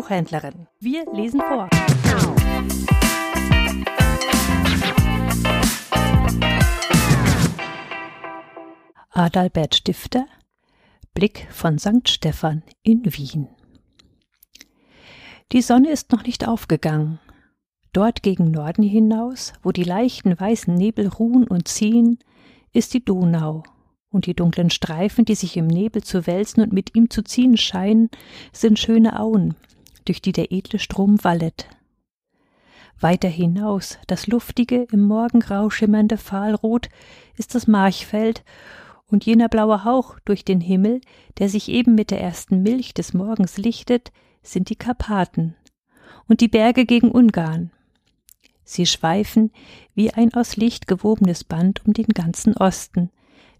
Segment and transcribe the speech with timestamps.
[0.00, 0.66] Buchhändlerin.
[0.78, 1.68] Wir lesen vor.
[9.10, 10.24] Adalbert Stifter
[11.12, 12.08] Blick von St.
[12.08, 13.48] Stephan in Wien.
[15.52, 17.18] Die Sonne ist noch nicht aufgegangen.
[17.92, 22.18] Dort gegen Norden hinaus, wo die leichten weißen Nebel ruhen und ziehen,
[22.72, 23.64] ist die Donau,
[24.08, 27.58] und die dunklen Streifen, die sich im Nebel zu wälzen und mit ihm zu ziehen
[27.58, 28.08] scheinen,
[28.50, 29.56] sind schöne Auen,
[30.10, 31.68] durch die der edle Strom wallet.
[32.98, 36.88] Weiter hinaus, das luftige, im Morgengrau schimmernde Fahlrot,
[37.36, 38.42] ist das Marchfeld,
[39.06, 41.00] und jener blaue Hauch durch den Himmel,
[41.38, 44.10] der sich eben mit der ersten Milch des Morgens lichtet,
[44.42, 45.54] sind die Karpaten
[46.26, 47.70] und die Berge gegen Ungarn.
[48.64, 49.52] Sie schweifen
[49.94, 53.10] wie ein aus Licht gewobenes Band um den ganzen Osten,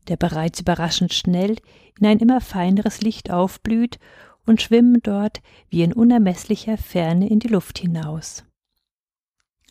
[0.09, 1.59] der bereits überraschend schnell
[2.01, 4.01] in ein immer feineres Licht aufblüht
[4.47, 8.45] und schwimmen dort wie in unermeßlicher Ferne in die Luft hinaus.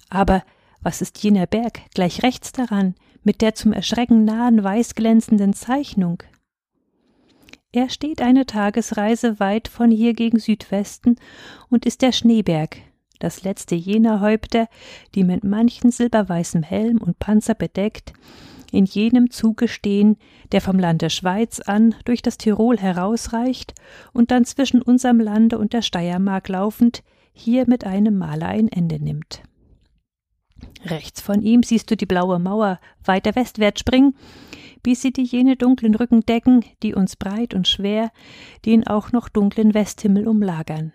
[0.09, 0.43] Aber
[0.81, 6.23] was ist jener Berg gleich rechts daran, mit der zum Erschrecken nahen weißglänzenden Zeichnung?
[7.71, 11.17] Er steht eine Tagesreise weit von hier gegen Südwesten
[11.69, 12.77] und ist der Schneeberg,
[13.19, 14.67] das letzte jener Häupter,
[15.13, 18.13] die mit manchen silberweißem Helm und Panzer bedeckt,
[18.71, 20.17] in jenem Zuge stehen,
[20.51, 23.73] der vom Lande Schweiz an durch das Tirol herausreicht
[24.13, 27.03] und dann zwischen unserem Lande und der Steiermark laufend
[27.33, 29.43] hier mit einem Male ein Ende nimmt.
[30.85, 34.15] Rechts von ihm siehst du die blaue Mauer weiter westwärts springen,
[34.83, 38.11] bis sie die jene dunklen Rücken decken, die uns breit und schwer
[38.65, 40.93] den auch noch dunklen Westhimmel umlagern.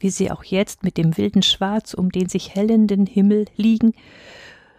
[0.00, 3.94] Wie sie auch jetzt mit dem wilden Schwarz um den sich hellenden Himmel liegen,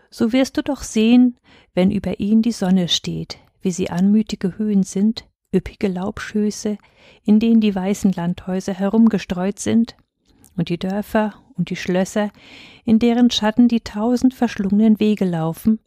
[0.10, 1.38] so wirst du doch sehen,
[1.74, 6.78] wenn über ihn die Sonne steht, wie sie anmütige Höhen sind, üppige Laubschöße,
[7.24, 9.96] in denen die weißen Landhäuser herumgestreut sind,
[10.56, 12.32] und die Dörfer und die Schlösser,
[12.86, 15.80] in deren Schatten die tausend verschlungenen Wege laufen,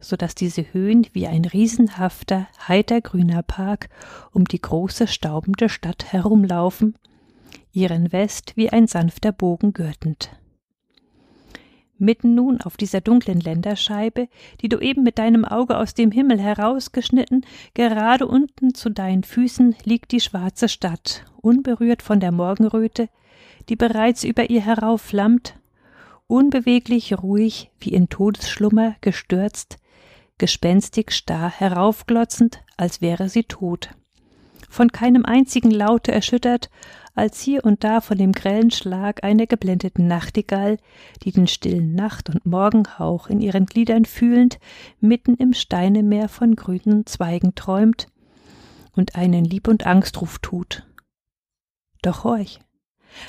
[0.00, 3.88] so dass diese Höhen wie ein riesenhafter, heiter grüner Park
[4.32, 6.96] um die große staubende Stadt herumlaufen,
[7.72, 10.30] ihren West wie ein sanfter Bogen gürtend.
[11.98, 14.28] Mitten nun auf dieser dunklen Länderscheibe,
[14.60, 19.74] die du eben mit deinem Auge aus dem Himmel herausgeschnitten, gerade unten zu deinen Füßen
[19.84, 23.08] liegt die schwarze Stadt, unberührt von der Morgenröte,
[23.68, 25.58] die bereits über ihr heraufflammt,
[26.26, 29.78] unbeweglich ruhig wie in Todesschlummer gestürzt,
[30.38, 33.90] gespenstig starr heraufglotzend, als wäre sie tot.
[34.68, 36.68] Von keinem einzigen Laute erschüttert,
[37.16, 40.76] als hier und da von dem grellen Schlag einer geblendeten Nachtigall,
[41.24, 44.58] die den stillen Nacht- und Morgenhauch in ihren Gliedern fühlend,
[45.00, 48.06] mitten im Steinemeer von grünen Zweigen träumt
[48.94, 50.86] und einen Lieb- und Angstruf tut.
[52.02, 52.60] Doch horch,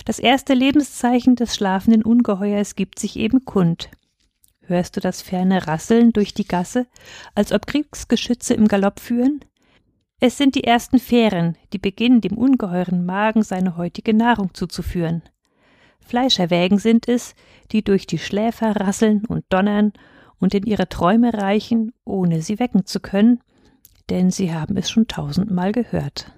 [0.06, 3.90] das erste Lebenszeichen des schlafenden Ungeheuers gibt sich eben kund.
[4.62, 6.88] Hörst du das ferne Rasseln durch die Gasse,
[7.36, 9.40] als ob Kriegsgeschütze im Galopp führen?
[10.20, 15.22] Es sind die ersten Fähren, die beginnen dem ungeheuren Magen seine heutige Nahrung zuzuführen.
[16.00, 17.36] Fleischerwägen sind es,
[17.72, 19.94] die durch die Schläfer rasseln und donnern
[20.40, 23.42] und in ihre Träume reichen, ohne sie wecken zu können,
[24.10, 26.32] denn sie haben es schon tausendmal gehört.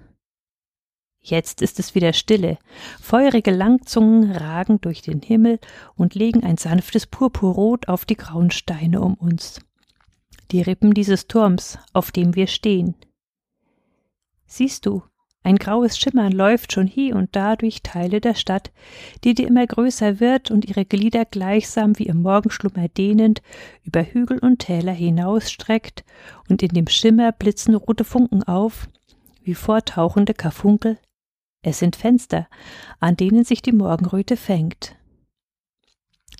[1.22, 2.58] Jetzt ist es wieder stille.
[3.00, 5.58] Feurige Langzungen ragen durch den Himmel
[5.94, 9.60] und legen ein sanftes Purpurrot auf die grauen Steine um uns.
[10.50, 12.94] Die Rippen dieses Turms, auf dem wir stehen.
[14.52, 15.04] Siehst du,
[15.44, 18.72] ein graues Schimmern läuft schon hie und da durch Teile der Stadt,
[19.22, 23.42] die dir immer größer wird und ihre Glieder gleichsam wie im Morgenschlummer dehnend
[23.84, 26.04] über Hügel und Täler hinausstreckt,
[26.48, 28.88] und in dem Schimmer blitzen rote Funken auf,
[29.44, 30.98] wie vortauchende Karfunkel
[31.62, 32.48] es sind Fenster,
[32.98, 34.96] an denen sich die Morgenröte fängt.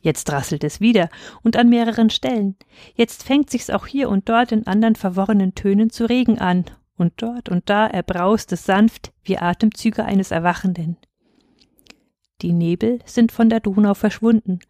[0.03, 1.11] Jetzt rasselt es wieder
[1.43, 2.57] und an mehreren Stellen.
[2.97, 6.65] Jetzt fängt sich's auch hier und dort in anderen verworrenen Tönen zu Regen an,
[7.01, 10.97] und dort und da erbraust es sanft wie Atemzüge eines Erwachenden.
[12.43, 14.61] Die Nebel sind von der Donau verschwunden,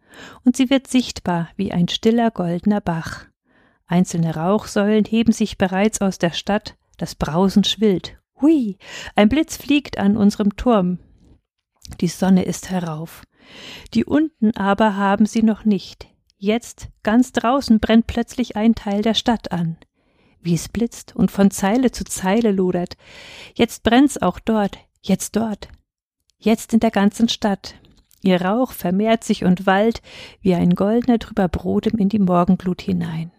[0.43, 3.25] und sie wird sichtbar wie ein stiller goldener Bach.
[3.85, 8.77] Einzelne Rauchsäulen heben sich bereits aus der Stadt, das Brausen schwillt Hui,
[9.15, 10.99] ein Blitz fliegt an unserem Turm.
[11.99, 13.23] Die Sonne ist herauf.
[13.93, 16.07] Die unten aber haben sie noch nicht.
[16.37, 19.77] Jetzt, ganz draußen, brennt plötzlich ein Teil der Stadt an.
[20.41, 22.97] Wie es blitzt und von Zeile zu Zeile lodert.
[23.53, 25.69] Jetzt brennt's auch dort, jetzt dort.
[26.39, 27.75] Jetzt in der ganzen Stadt.
[28.23, 30.01] Ihr Rauch vermehrt sich und wallt
[30.41, 33.31] wie ein goldener trüber Brodem in die Morgenglut hinein.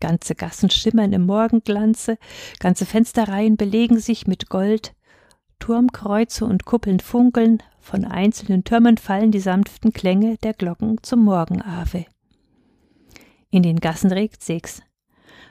[0.00, 2.16] Ganze Gassen schimmern im Morgenglanze,
[2.58, 4.94] ganze Fensterreihen belegen sich mit Gold,
[5.58, 12.06] Turmkreuze und Kuppeln funkeln, von einzelnen Türmen fallen die sanften Klänge der Glocken zum Morgenave.
[13.50, 14.82] In den Gassen regt sich's.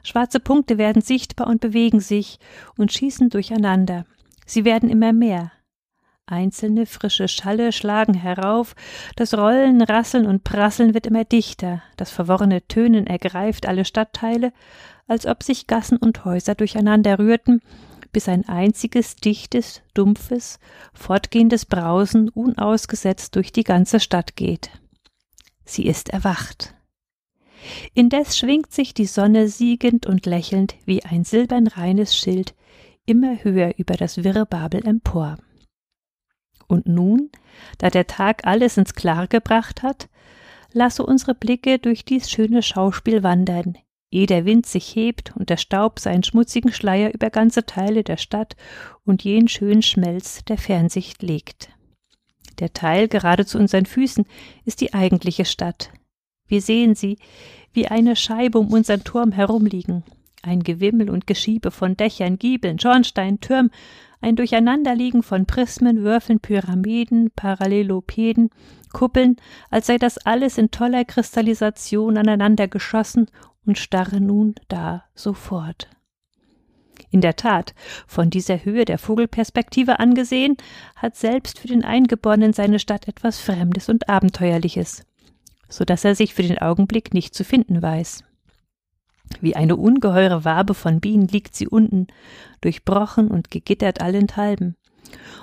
[0.04, 2.40] Schwarze Punkte werden sichtbar und bewegen sich
[2.78, 4.06] und schießen durcheinander.
[4.46, 5.52] Sie werden immer mehr.
[6.26, 8.76] Einzelne frische Schalle schlagen herauf,
[9.16, 14.54] das Rollen, Rasseln und Prasseln wird immer dichter, das verworrene Tönen ergreift alle Stadtteile,
[15.08, 17.62] als ob sich Gassen und Häuser durcheinander rührten,
[18.12, 20.60] bis ein einziges, dichtes, dumpfes,
[20.94, 24.70] fortgehendes Brausen unausgesetzt durch die ganze Stadt geht.
[25.66, 26.76] Sie ist erwacht.
[27.94, 32.56] Indes schwingt sich die Sonne siegend und lächelnd wie ein silbernreines Schild
[33.06, 35.38] immer höher über das wirre Babel empor.
[36.68, 37.32] Und nun,
[37.80, 40.08] da der Tag alles ins Klare gebracht hat,
[40.72, 43.78] lasse unsere Blicke durch dies schöne Schauspiel wandern,
[44.12, 48.18] ehe der Wind sich hebt und der Staub seinen schmutzigen Schleier über ganze Teile der
[48.18, 48.56] Stadt
[49.04, 51.70] und jenen schönen Schmelz der Fernsicht legt.
[52.60, 54.26] Der Teil gerade zu unseren Füßen
[54.66, 55.92] ist die eigentliche Stadt.
[56.50, 57.18] Wir sehen sie,
[57.72, 60.04] wie eine Scheibe um unseren Turm herumliegen,
[60.42, 63.72] ein Gewimmel und Geschiebe von Dächern, Giebeln, Schornstein, Türmen,
[64.20, 68.50] ein Durcheinanderliegen von Prismen, Würfeln, Pyramiden, Parallelopeden,
[68.92, 69.38] Kuppeln,
[69.70, 73.28] als sei das alles in toller Kristallisation aneinander geschossen
[73.66, 75.88] und starre nun da sofort.
[77.12, 77.74] In der Tat,
[78.08, 80.58] von dieser Höhe der Vogelperspektive angesehen,
[80.96, 85.06] hat selbst für den Eingeborenen seine Stadt etwas Fremdes und Abenteuerliches,
[85.70, 88.24] so dass er sich für den Augenblick nicht zu finden weiß.
[89.42, 92.08] Wie eine ungeheure Wabe von Bienen liegt sie unten,
[92.62, 94.76] durchbrochen und gegittert allenthalben.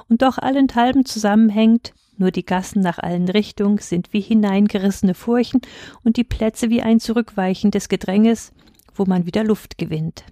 [0.08, 5.60] Und doch allenthalben zusammenhängt, nur die Gassen nach allen Richtungen sind wie hineingerissene Furchen
[6.02, 8.52] und die Plätze wie ein Zurückweichen des Gedränges,
[8.94, 10.24] wo man wieder Luft gewinnt.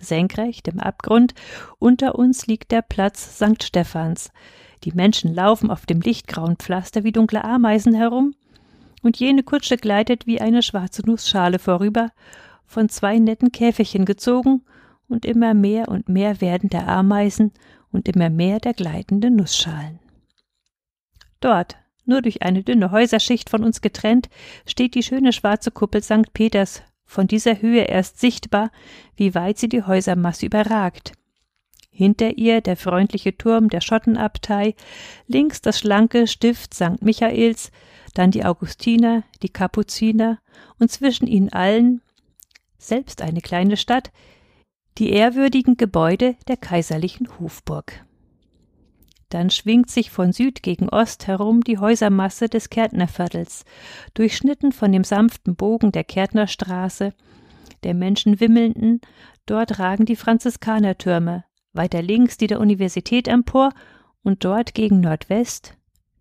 [0.00, 1.34] Senkrecht im Abgrund
[1.78, 3.62] unter uns liegt der Platz St.
[3.62, 4.30] Stephans.
[4.84, 8.34] Die Menschen laufen auf dem lichtgrauen Pflaster wie dunkle Ameisen herum,
[9.06, 12.10] und jene Kutsche gleitet wie eine schwarze Nussschale vorüber,
[12.66, 14.64] von zwei netten Käferchen gezogen,
[15.08, 17.52] und immer mehr und mehr werden der Ameisen
[17.92, 20.00] und immer mehr der gleitenden Nussschalen.
[21.38, 24.28] Dort, nur durch eine dünne Häuserschicht von uns getrennt,
[24.66, 26.32] steht die schöne schwarze Kuppel St.
[26.32, 28.72] Peters, von dieser Höhe erst sichtbar,
[29.14, 31.12] wie weit sie die Häusermasse überragt.
[31.90, 34.74] Hinter ihr der freundliche Turm der Schottenabtei,
[35.28, 37.00] links das schlanke Stift St.
[37.00, 37.70] Michaels,
[38.18, 40.38] dann die Augustiner, die Kapuziner
[40.78, 42.00] und zwischen ihnen allen
[42.78, 44.10] selbst eine kleine Stadt,
[44.98, 48.04] die ehrwürdigen Gebäude der kaiserlichen Hofburg.
[49.28, 53.64] Dann schwingt sich von Süd gegen Ost herum die Häusermasse des Kärtnerviertels,
[54.14, 57.12] durchschnitten von dem sanften Bogen der Kärtnerstraße,
[57.82, 59.00] der menschenwimmelnden,
[59.44, 63.70] dort ragen die Franziskanertürme, weiter links die der Universität empor
[64.22, 65.76] und dort gegen Nordwest,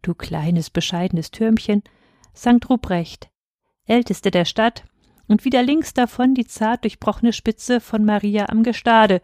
[0.07, 1.83] du kleines bescheidenes Türmchen,
[2.35, 2.69] St.
[2.69, 3.29] Ruprecht,
[3.85, 4.85] älteste der Stadt,
[5.27, 9.21] und wieder links davon die zart durchbrochene Spitze von Maria am Gestade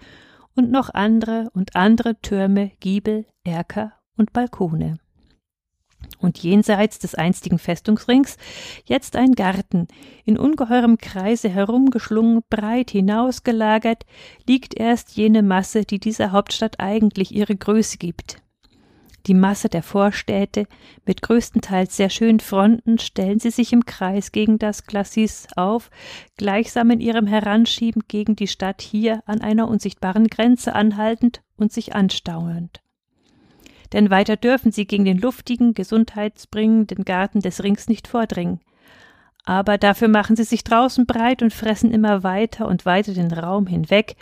[0.55, 4.97] und noch andere und andere Türme, Giebel, Erker und Balkone.
[6.17, 8.37] Und jenseits des einstigen Festungsrings
[8.85, 9.87] jetzt ein Garten,
[10.25, 14.05] in ungeheurem Kreise herumgeschlungen, breit hinausgelagert,
[14.47, 18.41] liegt erst jene Masse, die dieser Hauptstadt eigentlich ihre Größe gibt.
[19.27, 20.65] Die Masse der Vorstädte
[21.05, 25.91] mit größtenteils sehr schönen Fronten stellen sie sich im Kreis gegen das Glacis auf,
[26.37, 31.93] gleichsam in ihrem Heranschieben gegen die Stadt hier an einer unsichtbaren Grenze anhaltend und sich
[31.93, 32.81] anstauend.
[33.93, 38.61] Denn weiter dürfen sie gegen den luftigen, gesundheitsbringenden Garten des Rings nicht vordringen.
[39.43, 43.67] Aber dafür machen sie sich draußen breit und fressen immer weiter und weiter den Raum
[43.67, 44.15] hinweg,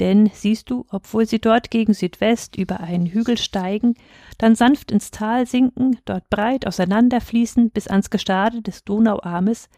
[0.00, 3.94] denn siehst du, obwohl sie dort gegen Südwest über einen Hügel steigen,
[4.38, 9.68] dann sanft ins Tal sinken, dort breit auseinanderfließen bis ans Gestade des Donauarmes,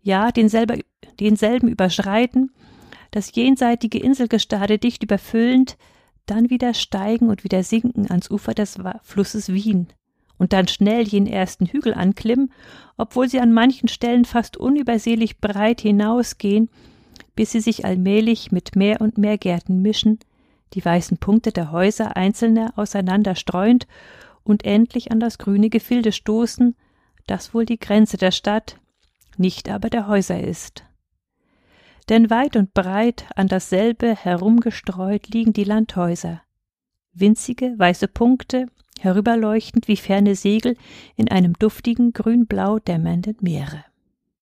[0.00, 0.82] ja denselben,
[1.20, 2.50] denselben überschreiten,
[3.10, 5.76] das jenseitige Inselgestade dicht überfüllend,
[6.26, 9.88] dann wieder steigen und wieder sinken ans Ufer des Flusses Wien
[10.38, 12.52] und dann schnell jenen ersten Hügel anklimmen,
[12.96, 16.70] obwohl sie an manchen Stellen fast unübersehlich breit hinausgehen
[17.38, 20.18] bis sie sich allmählich mit mehr und mehr Gärten mischen,
[20.74, 23.86] die weißen Punkte der Häuser einzelne auseinander streuend
[24.42, 26.74] und endlich an das grüne Gefilde stoßen,
[27.28, 28.80] das wohl die Grenze der Stadt,
[29.36, 30.82] nicht aber der Häuser ist.
[32.08, 36.42] Denn weit und breit an dasselbe herumgestreut liegen die Landhäuser,
[37.12, 38.66] winzige weiße Punkte,
[38.98, 40.76] herüberleuchtend wie ferne Segel
[41.14, 43.84] in einem duftigen grünblau dämmernden Meere.